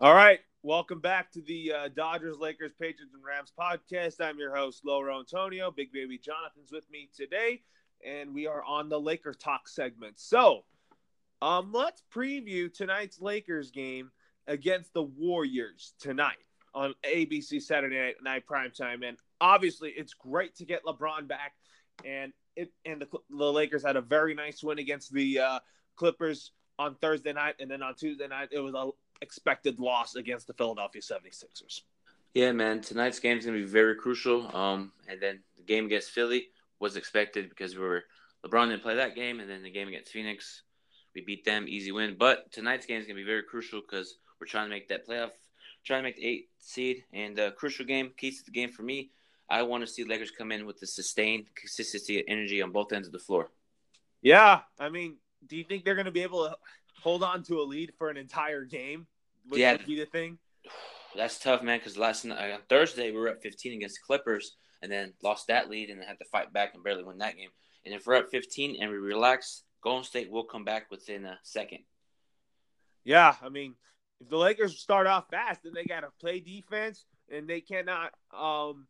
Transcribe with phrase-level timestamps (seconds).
[0.00, 0.40] All right.
[0.62, 4.20] Welcome back to the uh, Dodgers, Lakers, Patriots, and Rams podcast.
[4.20, 5.70] I'm your host, Loro Antonio.
[5.70, 7.62] Big Baby Jonathan's with me today,
[8.04, 10.18] and we are on the Laker Talk segment.
[10.18, 10.64] So,
[11.40, 14.10] um, let's preview tonight's Lakers game
[14.46, 16.36] against the Warriors tonight
[16.74, 19.02] on ABC Saturday Night, night prime time.
[19.02, 21.52] And obviously, it's great to get LeBron back,
[22.04, 25.58] and it and the, the Lakers had a very nice win against the uh,
[25.96, 28.90] Clippers on Thursday night, and then on Tuesday night it was a
[29.22, 31.80] expected loss against the Philadelphia 76ers.
[32.34, 32.80] Yeah, man.
[32.80, 34.54] Tonight's game is going to be very crucial.
[34.54, 36.48] Um, and then the game against Philly
[36.80, 38.04] was expected because we were
[38.44, 40.62] LeBron didn't play that game, and then the game against Phoenix,
[41.14, 42.16] we beat them, easy win.
[42.18, 45.06] But tonight's game is going to be very crucial because we're trying to make that
[45.06, 45.30] playoff,
[45.84, 48.82] trying to make the eight seed, and uh, crucial game, keys to the game for
[48.82, 49.10] me.
[49.48, 52.92] I want to see Lakers come in with the sustained consistency of energy on both
[52.92, 53.50] ends of the floor.
[54.22, 56.56] Yeah, I mean, do you think they're going to be able to
[57.00, 59.06] hold on to a lead for an entire game?
[59.48, 59.76] Would Yeah.
[59.76, 60.38] that be the thing?
[61.14, 61.78] That's tough, man.
[61.78, 65.46] Because last night, on Thursday we were up 15 against the Clippers, and then lost
[65.48, 67.50] that lead, and had to fight back and barely win that game.
[67.84, 71.38] And if we're up 15 and we relax, Golden State will come back within a
[71.42, 71.80] second.
[73.04, 73.74] Yeah, I mean,
[74.20, 78.12] if the Lakers start off fast, then they got to play defense, and they cannot,
[78.32, 78.86] um,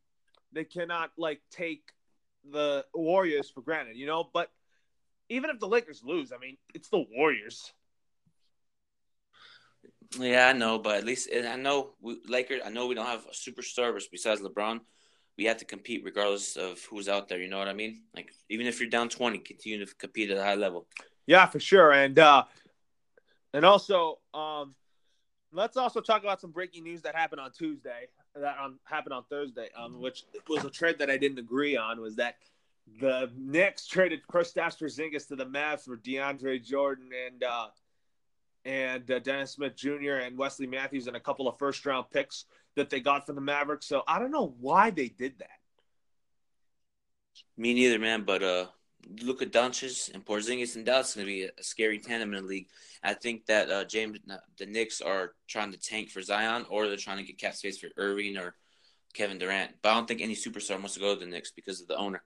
[0.52, 1.82] they cannot like take
[2.50, 4.28] the Warriors for granted, you know.
[4.32, 4.50] But
[5.30, 7.72] even if the Lakers lose, I mean, it's the Warriors.
[10.18, 12.62] Yeah, I know, but at least I know we, Lakers.
[12.64, 14.80] I know we don't have a superstar besides LeBron.
[15.38, 17.38] We have to compete regardless of who's out there.
[17.40, 18.02] You know what I mean?
[18.14, 20.86] Like even if you're down 20, continue to compete at a high level.
[21.26, 21.92] Yeah, for sure.
[21.92, 22.44] And uh
[23.54, 24.74] and also um
[25.52, 29.24] let's also talk about some breaking news that happened on Tuesday that on happened on
[29.30, 32.36] Thursday, um which was a trade that I didn't agree on was that
[33.00, 37.68] the Knicks traded Kristaps Porzingis to the Mavs for DeAndre Jordan and uh
[38.64, 40.20] and uh, Dennis Smith Jr.
[40.22, 42.44] and Wesley Matthews and a couple of first round picks
[42.76, 43.86] that they got from the Mavericks.
[43.86, 45.48] So I don't know why they did that.
[47.56, 48.22] Me neither, man.
[48.24, 48.66] But uh,
[49.22, 52.48] Luka Doncic and Porzingis and Dallas is going to be a scary tandem in the
[52.48, 52.68] league.
[53.02, 54.18] I think that uh, James,
[54.58, 57.78] the Knicks are trying to tank for Zion, or they're trying to get cap space
[57.78, 58.54] for Irving or
[59.12, 59.72] Kevin Durant.
[59.82, 61.96] But I don't think any superstar wants to go to the Knicks because of the
[61.96, 62.22] owner.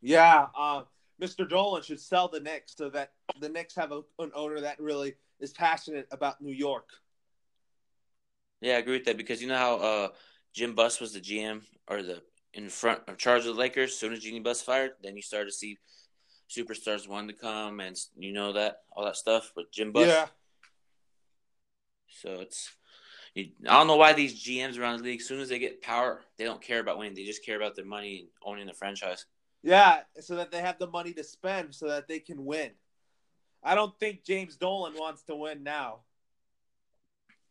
[0.00, 0.82] Yeah, uh,
[1.20, 1.48] Mr.
[1.48, 5.14] Dolan should sell the Knicks so that the Knicks have a, an owner that really
[5.40, 6.88] is passionate about New York.
[8.60, 10.08] Yeah, I agree with that because you know how uh,
[10.52, 12.22] Jim Buss was the GM or the
[12.54, 13.90] in front of charge of the Lakers.
[13.90, 15.78] As soon as Jeanie Buss fired, then you started to see
[16.50, 20.08] superstars wanting to come and you know that all that stuff with Jim Buss.
[20.08, 20.26] Yeah,
[22.08, 22.70] So it's
[23.34, 25.82] you, I don't know why these GMs around the league, as soon as they get
[25.82, 27.14] power, they don't care about winning.
[27.14, 29.26] They just care about their money and owning the franchise.
[29.62, 32.70] Yeah, so that they have the money to spend so that they can win.
[33.62, 36.00] I don't think James Dolan wants to win now.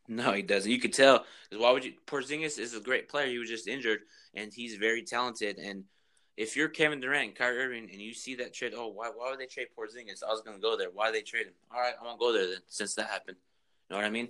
[0.07, 0.71] No, he doesn't.
[0.71, 1.25] You could tell.
[1.51, 1.93] Why would you?
[2.05, 3.27] Porzingis is a great player.
[3.27, 3.99] He was just injured,
[4.33, 5.57] and he's very talented.
[5.57, 5.83] And
[6.37, 9.09] if you're Kevin Durant, Kyrie Irving, and you see that trade, oh, why?
[9.13, 10.23] Why would they trade Porzingis?
[10.23, 10.89] I was gonna go there.
[10.93, 11.53] Why they trade him?
[11.73, 12.61] All right, I won't go there then.
[12.67, 13.37] Since that happened,
[13.89, 14.29] you know what I mean?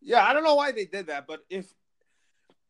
[0.00, 1.66] Yeah, I don't know why they did that, but if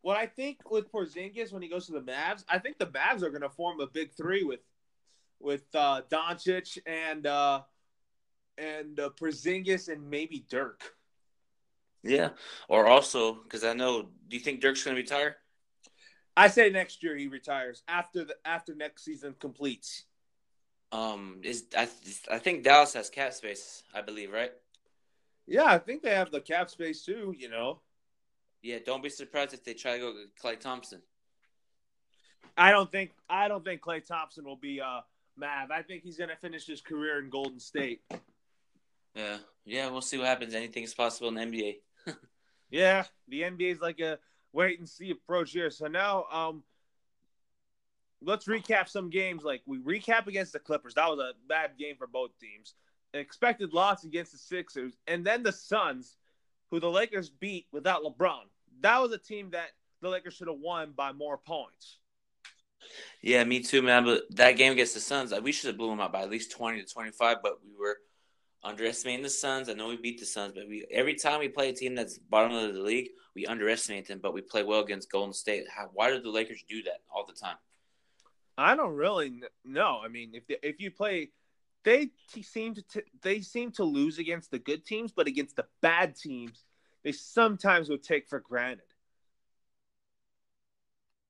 [0.05, 3.23] what I think with Porzingis when he goes to the Mavs, I think the Mavs
[3.23, 4.61] are going to form a big three with
[5.41, 7.63] with uh, Doncic and uh,
[8.59, 10.83] and uh, Porzingis and maybe Dirk.
[12.03, 12.31] Yeah.
[12.69, 15.37] Or also, because I know, do you think Dirk's gonna retire?
[16.37, 20.05] I say next year he retires after the after next season completes.
[20.93, 21.89] Um, is I
[22.31, 24.53] I think Dallas has cap space, I believe, right?
[25.47, 27.35] Yeah, I think they have the cap space too.
[27.39, 27.81] You know,
[28.65, 28.79] Yeah.
[28.85, 31.01] Don't be surprised if they try to go with Klay Thompson.
[32.57, 35.01] I don't think I don't think Klay Thompson will be uh
[35.37, 35.71] Mav.
[35.71, 38.03] I think he's going to finish his career in Golden State.
[39.15, 39.39] Yeah.
[39.65, 39.91] Yeah.
[39.91, 40.55] We'll see what happens.
[40.55, 41.77] Anything is possible in the NBA.
[42.75, 44.19] Yeah, the NBA is like a
[44.53, 45.71] wait and see approach here.
[45.71, 46.65] So now, um,
[48.21, 49.45] let's recap some games.
[49.45, 50.95] Like we recap against the Clippers.
[50.95, 52.75] That was a bad game for both teams.
[53.13, 56.17] Expected loss against the Sixers, and then the Suns,
[56.73, 58.43] who the Lakers beat without LeBron.
[58.81, 59.69] That was a team that
[60.03, 61.99] the Lakers should have won by more points.
[63.23, 64.05] Yeah, me too, man.
[64.05, 66.53] But that game against the Suns, we should have blew them out by at least
[66.53, 67.39] twenty to twenty-five.
[67.43, 67.97] But we were
[68.63, 69.69] underestimating the Suns.
[69.69, 72.19] I know we beat the Suns, but we every time we play a team that's
[72.19, 74.21] bottom of the league, we underestimate them.
[74.23, 75.65] But we play well against Golden State.
[75.75, 77.57] How, why do the Lakers do that all the time?
[78.59, 80.01] I don't really know.
[80.05, 81.31] I mean, if if you play,
[81.85, 82.11] they
[82.43, 86.17] seem to t- they seem to lose against the good teams, but against the bad
[86.17, 86.63] teams,
[87.05, 88.87] they sometimes would take for granted.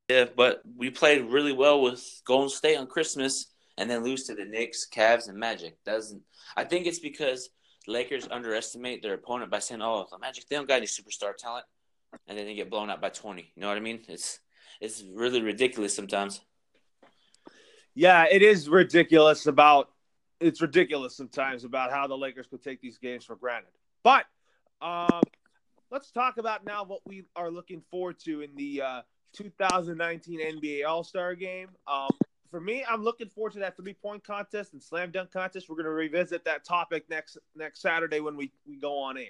[0.09, 4.35] Yeah, but we played really well with Golden State on Christmas, and then lose to
[4.35, 5.83] the Knicks, Cavs, and Magic.
[5.85, 6.23] Doesn't
[6.57, 7.51] I think it's because
[7.87, 11.67] Lakers underestimate their opponent by saying, "Oh, the Magic they don't got any superstar talent,"
[12.29, 13.53] and then they get blown out by twenty.
[13.55, 14.03] You know what I mean?
[14.09, 14.41] It's
[14.81, 16.41] it's really ridiculous sometimes.
[17.95, 19.91] Yeah, it is ridiculous about
[20.41, 23.71] it's ridiculous sometimes about how the Lakers could take these games for granted.
[24.03, 24.27] But
[24.83, 25.23] um,
[25.91, 29.03] let's talk about now what we are looking forward to in the uh,
[29.35, 31.69] 2019 NBA All Star Game.
[31.87, 32.09] Um,
[32.51, 35.69] for me, I'm looking forward to that three point contest and slam dunk contest.
[35.69, 39.25] We're going to revisit that topic next next Saturday when we, we go on air.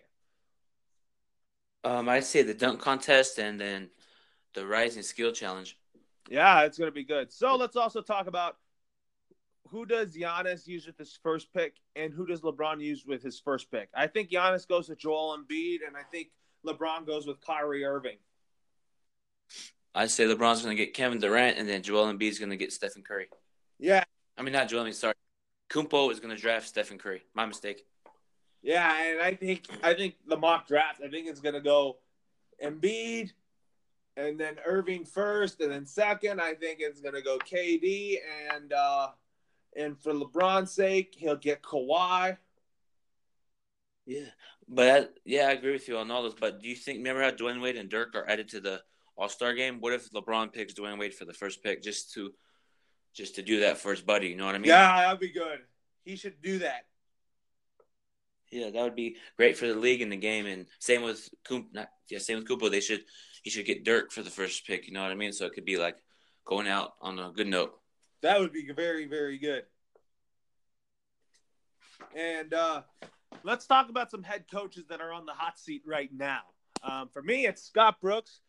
[1.85, 3.91] Um, I say the dunk contest and then
[4.55, 5.79] the rising skill challenge.
[6.31, 7.33] Yeah, it's going to be good.
[7.33, 8.57] So let's also talk about
[9.69, 13.41] who does Giannis use with his first pick and who does LeBron use with his
[13.41, 13.89] first pick?
[13.95, 16.29] I think Giannis goes with Joel Embiid and I think
[16.65, 18.17] LeBron goes with Kyrie Irving.
[19.95, 22.73] I say LeBron's going to get Kevin Durant and then Joel Embiid's going to get
[22.73, 23.29] Stephen Curry.
[23.79, 24.03] Yeah.
[24.37, 25.15] I mean, not Joel Embiid, sorry.
[25.71, 27.23] Kumpo is going to draft Stephen Curry.
[27.35, 27.85] My mistake.
[28.63, 31.99] Yeah, and I think I think the mock draft, I think it's going to go
[32.63, 33.31] Embiid,
[34.17, 38.19] and then Irving first, and then second, I think it's gonna go KD,
[38.55, 39.09] and uh,
[39.77, 42.37] and for LeBron's sake, he'll get Kawhi.
[44.07, 44.27] Yeah,
[44.69, 46.35] but I, yeah, I agree with you on all those.
[46.35, 48.83] But do you think remember how Dwyane Wade and Dirk are added to the
[49.17, 49.81] All Star game?
[49.81, 52.33] What if LeBron picks Dwyane Wade for the first pick just to
[53.15, 54.29] just to do that for his buddy?
[54.29, 54.69] You know what I mean?
[54.69, 55.61] Yeah, that'd be good.
[56.05, 56.85] He should do that.
[58.51, 60.47] Yeah, that would be great for the league and the game.
[60.47, 61.67] And same with Coop.
[61.73, 62.69] Not, yeah, same with Cooper.
[62.69, 63.05] They should
[63.43, 64.87] he should get Dirk for the first pick.
[64.87, 65.33] You know what I mean?
[65.33, 65.97] So it could be like
[66.45, 67.73] going out on a good note.
[68.23, 69.65] That would be very very good.
[72.15, 72.83] And uh,
[73.43, 76.41] let's talk about some head coaches that are on the hot seat right now.
[76.83, 78.41] Um, for me, it's Scott Brooks,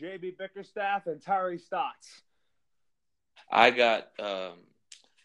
[0.00, 2.22] JB Bickerstaff, and Terry Stotts.
[3.50, 4.54] I got um,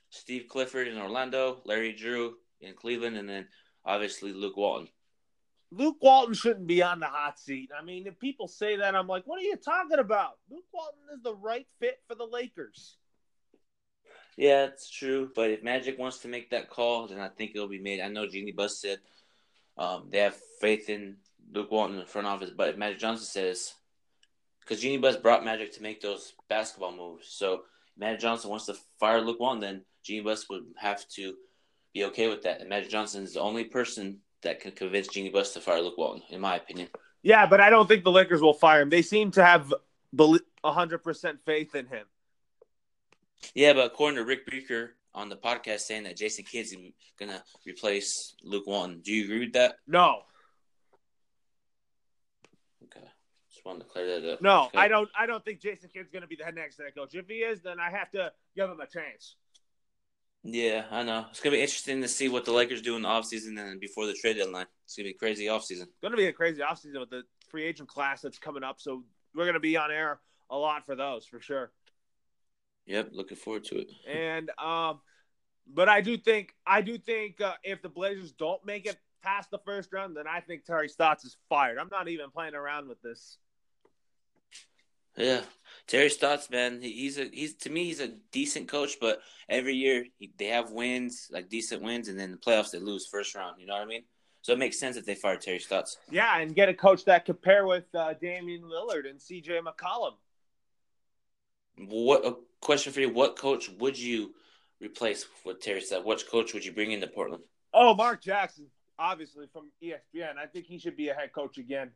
[0.10, 3.48] Steve Clifford in Orlando, Larry Drew in Cleveland, and then
[3.86, 4.90] obviously Luke Walton.
[5.72, 7.72] Luke Walton shouldn't be on the hot seat.
[7.78, 10.38] I mean, if people say that, I'm like, what are you talking about?
[10.50, 12.98] Luke Walton is the right fit for the Lakers.
[14.38, 15.32] Yeah, it's true.
[15.36, 18.00] But if Magic wants to make that call, then I think it'll be made.
[18.00, 19.00] I know Jeanie Buss said
[19.78, 21.18] um, they have faith in
[21.52, 23.74] Luke Walton in the front office, but if Magic Johnson says,
[24.62, 27.60] because Jeanie Buss brought Magic to make those basketball moves, so if
[27.98, 31.36] Magic Johnson wants to fire Luke Walton, then Jeanie Buss would have to
[31.94, 32.60] be okay with that.
[32.60, 35.98] And Magic Johnson is the only person that can convince Jeanie Buss to fire Luke
[35.98, 36.90] Walton, in my opinion.
[37.24, 38.90] Yeah, but I don't think the Lakers will fire him.
[38.90, 39.74] They seem to have
[40.64, 42.06] hundred percent faith in him.
[43.54, 46.76] Yeah, but according to Rick Beaker on the podcast, saying that Jason Kidd's
[47.20, 49.76] gonna replace Luke Walton, do you agree with that?
[49.88, 50.22] No.
[52.84, 53.06] Okay,
[53.52, 54.42] just wanted to clear that up.
[54.42, 54.78] No, okay.
[54.78, 55.10] I don't.
[55.18, 57.16] I don't think Jason Kidd's gonna be the head next head coach.
[57.16, 59.36] If he is, then I have to give him a chance.
[60.44, 61.26] Yeah, I know.
[61.30, 64.06] It's gonna be interesting to see what the Lakers do in the offseason and before
[64.06, 64.68] the trade deadline.
[64.86, 65.84] It's gonna be a crazy offseason.
[65.84, 68.80] It's gonna be a crazy offseason with the free agent class that's coming up.
[68.80, 69.04] So
[69.36, 71.72] we're gonna be on air a lot for those for sure.
[72.88, 73.92] Yep, looking forward to it.
[74.08, 75.02] And um,
[75.68, 79.52] but I do think I do think uh, if the Blazers don't make it past
[79.52, 81.78] the first round, then I think Terry Stotts is fired.
[81.78, 83.38] I'm not even playing around with this.
[85.18, 85.42] Yeah,
[85.88, 89.20] Terry Stotts, man, he's a he's to me he's a decent coach, but
[89.50, 93.08] every year he, they have wins, like decent wins, and then the playoffs they lose
[93.08, 93.60] first round.
[93.60, 94.04] You know what I mean?
[94.44, 95.98] So it makes sense that they fire Terry Stotts.
[96.10, 99.60] Yeah, and get a coach that could pair with uh, Damian Lillard and C.J.
[99.60, 100.14] McCollum.
[101.78, 103.10] What a question for you?
[103.10, 104.34] What coach would you
[104.82, 106.06] replace with Terry Stotts?
[106.06, 107.44] Which coach would you bring into Portland?
[107.74, 110.38] Oh, Mark Jackson, obviously from ESPN.
[110.38, 111.92] I think he should be a head coach again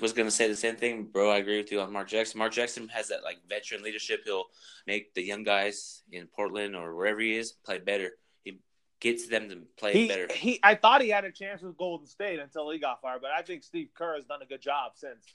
[0.00, 1.30] was gonna say the same thing, bro.
[1.30, 2.38] I agree with you on Mark Jackson.
[2.38, 4.22] Mark Jackson has that like veteran leadership.
[4.24, 4.44] He'll
[4.86, 8.10] make the young guys in Portland or wherever he is play better.
[8.44, 8.60] He
[9.00, 10.28] gets them to play he, better.
[10.32, 13.30] He, I thought he had a chance with Golden State until he got fired, but
[13.30, 15.34] I think Steve Kerr has done a good job since.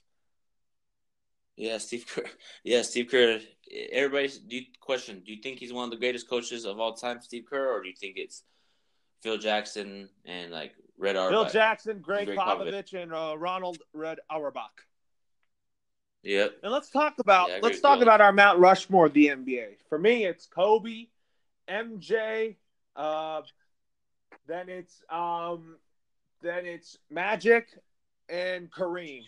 [1.56, 2.24] Yeah, Steve Kerr.
[2.64, 3.40] Yeah, Steve Kerr.
[3.92, 6.94] Everybody's do you, question: Do you think he's one of the greatest coaches of all
[6.94, 8.44] time, Steve Kerr, or do you think it's
[9.22, 11.32] Phil Jackson and like Red Auerbach.
[11.32, 14.86] Phil Jackson, Greg, Gregg Popovich, Popovich, and uh, Ronald Red Auerbach.
[16.24, 16.58] Yep.
[16.64, 19.78] And let's talk about yeah, let's talk about our Mount Rushmore of the NBA.
[19.90, 21.08] For me, it's Kobe,
[21.68, 22.56] MJ,
[22.96, 23.42] uh,
[24.48, 25.78] then it's um,
[26.42, 27.68] then it's Magic
[28.30, 29.24] and Kareem.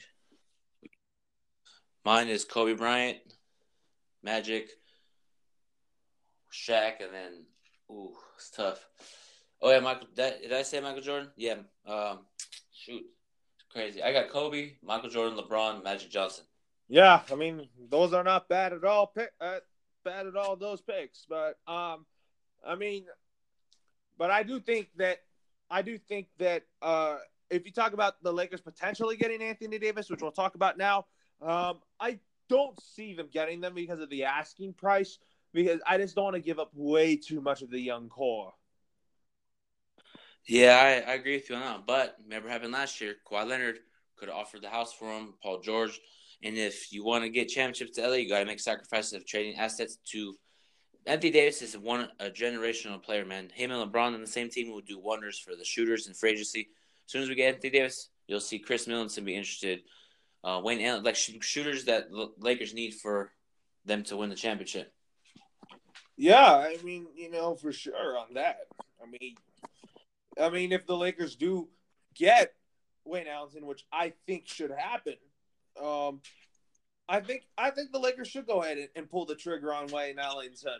[2.05, 3.17] Mine is Kobe Bryant,
[4.24, 4.69] Magic,
[6.51, 7.45] Shaq, and then
[7.89, 8.86] ooh, it's tough.
[9.62, 10.07] Oh yeah, Michael.
[10.15, 11.31] That, did I say Michael Jordan?
[11.38, 11.55] Yeah.
[11.88, 12.19] Um,
[12.74, 13.03] shoot,
[13.55, 14.03] it's crazy.
[14.03, 16.45] I got Kobe, Michael Jordan, LeBron, Magic Johnson.
[16.89, 19.07] Yeah, I mean those are not bad at all.
[19.07, 19.60] Pick, uh,
[20.03, 22.05] bad at all those picks, but um,
[22.67, 23.05] I mean,
[24.17, 25.19] but I do think that
[25.72, 27.17] I do think that uh,
[27.50, 31.05] if you talk about the Lakers potentially getting Anthony Davis, which we'll talk about now,
[31.45, 32.19] um, I
[32.50, 35.19] don't see them getting them because of the asking price.
[35.53, 38.53] Because I just don't want to give up way too much of the young core.
[40.47, 41.85] Yeah, I, I agree with you on that.
[41.85, 43.15] But remember happened last year?
[43.29, 43.79] Kawhi Leonard
[44.17, 46.00] could have offered the house for him, Paul George.
[46.43, 49.25] And if you want to get championships to LA, you got to make sacrifices of
[49.25, 50.35] trading assets to.
[51.05, 53.50] Anthony Davis is one a generational player, man.
[53.53, 56.31] Him and LeBron on the same team will do wonders for the shooters and free
[56.31, 56.69] agency.
[57.05, 59.81] As soon as we get Anthony Davis, you'll see Khris Middleton be interested.
[60.43, 62.07] Uh, Wayne Allen, like shooters that
[62.38, 63.31] Lakers need for
[63.85, 64.93] them to win the championship.
[66.17, 68.59] Yeah, I mean, you know, for sure on that.
[69.01, 69.35] I mean,
[70.39, 71.69] I mean, if the Lakers do
[72.13, 72.53] get
[73.05, 75.15] Wayne Ellington, which I think should happen,
[75.81, 76.21] um,
[77.07, 79.88] I think I think the Lakers should go ahead and, and pull the trigger on
[79.88, 80.79] Wayne Ellington.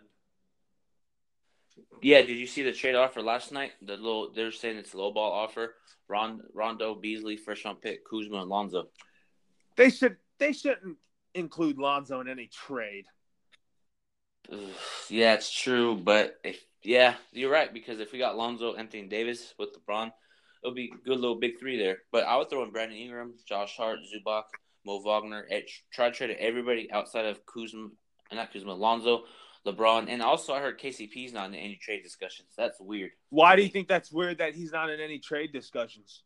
[2.02, 3.72] Yeah, did you see the trade offer last night?
[3.82, 5.76] The little they're saying it's a low ball offer.
[6.08, 8.90] Ron, Rondo, Beasley, first round pick, Kuzma, and Lonzo.
[9.76, 10.98] They should they shouldn't
[11.34, 13.06] include Lonzo in any trade.
[15.10, 19.54] Yeah, it's true, but if yeah, you're right because if we got Lonzo, Anthony Davis
[19.58, 20.12] with LeBron,
[20.64, 22.00] it'll be good little big three there.
[22.12, 24.44] But I would throw in Brandon Ingram, Josh Hart, Zubac,
[24.86, 25.48] Mo Wagner,
[25.92, 27.90] try to trade everybody outside of Kuzma,
[28.34, 29.24] not Kuzma, Lonzo,
[29.66, 32.50] LeBron, and also I heard KCP's not in any trade discussions.
[32.58, 33.12] That's weird.
[33.30, 36.24] Why do you think that's weird that he's not in any trade discussions?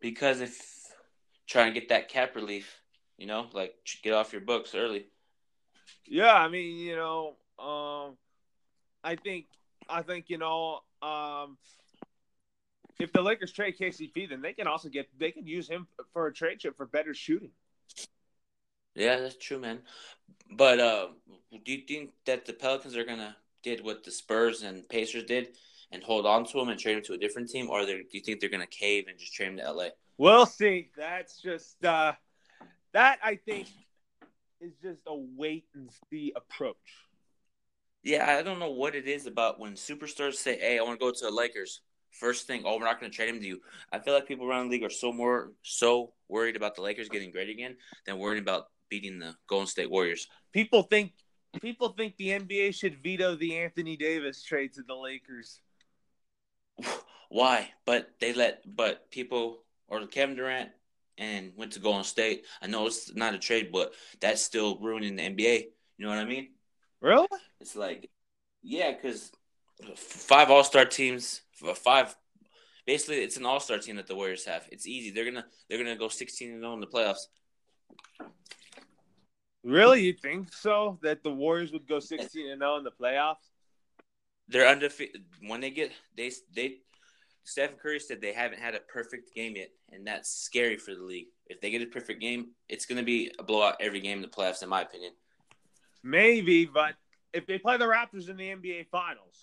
[0.00, 0.60] Because if
[1.46, 2.80] trying to get that cap relief,
[3.16, 5.06] you know, like get off your books early.
[6.06, 8.16] Yeah, I mean, you know, um,
[9.02, 9.46] I think,
[9.88, 11.56] I think, you know, um,
[12.98, 16.26] if the Lakers trade KCP, then they can also get they can use him for
[16.26, 17.50] a trade chip for better shooting.
[18.94, 19.80] Yeah, that's true, man.
[20.50, 21.08] But uh,
[21.64, 25.48] do you think that the Pelicans are gonna did what the Spurs and Pacers did
[25.92, 28.20] and hold on to him and trade him to a different team, or do you
[28.20, 29.88] think they're gonna cave and just trade him to LA?
[30.18, 30.90] We'll see.
[30.96, 32.12] That's just uh,
[32.92, 33.68] that I think
[34.60, 36.76] is just a wait and see approach.
[38.02, 41.04] Yeah, I don't know what it is about when superstars say, "Hey, I want to
[41.04, 41.80] go to the Lakers."
[42.12, 43.60] First thing, oh, we're not going to trade him to you.
[43.92, 47.10] I feel like people around the league are so more so worried about the Lakers
[47.10, 50.28] getting great again than worried about beating the Golden State Warriors.
[50.52, 51.12] People think
[51.60, 55.60] people think the NBA should veto the Anthony Davis trade to the Lakers.
[57.28, 57.70] Why?
[57.84, 60.70] But they let but people or Kevin Durant
[61.18, 62.44] and went to Golden State.
[62.60, 65.66] I know it's not a trade, but that's still ruining the NBA.
[65.98, 66.48] You know what I mean?
[67.00, 67.28] Really?
[67.60, 68.10] It's like,
[68.62, 69.32] yeah, because
[69.96, 71.42] five All Star teams,
[71.74, 72.14] five.
[72.86, 74.68] Basically, it's an All Star team that the Warriors have.
[74.70, 75.10] It's easy.
[75.10, 77.26] They're gonna they're gonna go sixteen and zero in the playoffs.
[79.64, 80.98] Really, you think so?
[81.02, 83.50] That the Warriors would go sixteen and zero in the playoffs?
[84.48, 86.78] They're undefeated when they get they they
[87.46, 91.02] Stephen Curry said they haven't had a perfect game yet, and that's scary for the
[91.02, 91.28] league.
[91.46, 94.22] If they get a perfect game, it's going to be a blowout every game in
[94.22, 95.12] the playoffs, in my opinion.
[96.02, 96.94] Maybe, but
[97.32, 99.40] if they play the Raptors in the NBA Finals,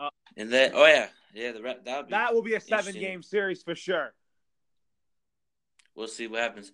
[0.00, 3.62] uh, and then oh yeah, yeah, the that that will be a seven game series
[3.62, 4.14] for sure.
[5.94, 6.72] We'll see what happens.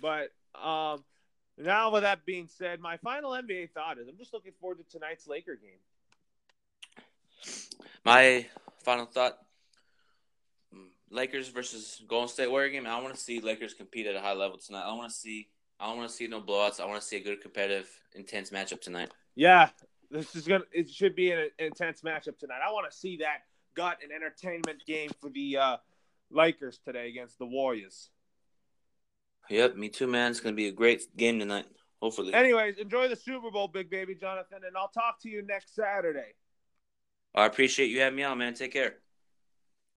[0.00, 1.04] But um,
[1.58, 4.84] now with that being said, my final NBA thought is I'm just looking forward to
[4.84, 5.80] tonight's Laker game.
[8.04, 8.46] My
[8.84, 9.38] final thought
[11.10, 12.86] Lakers versus Golden State Warrior game.
[12.86, 14.84] I want to see Lakers compete at a high level tonight.
[14.84, 15.48] I want to see.
[15.78, 16.80] I don't want to see no blowouts.
[16.80, 19.10] I want to see a good, competitive, intense matchup tonight.
[19.34, 19.68] Yeah,
[20.10, 20.64] this is gonna.
[20.72, 22.60] It should be an, intense matchup tonight.
[22.66, 23.42] I want to see that
[23.74, 25.76] gut and entertainment game for the uh,
[26.30, 28.10] Lakers today against the Warriors.
[29.48, 30.30] Yep, me too, man.
[30.30, 31.66] It's gonna be a great game tonight.
[32.02, 32.34] Hopefully.
[32.34, 36.34] Anyways, enjoy the Super Bowl, big baby Jonathan, and I'll talk to you next Saturday.
[37.34, 38.54] I appreciate you having me on, man.
[38.54, 38.96] Take care.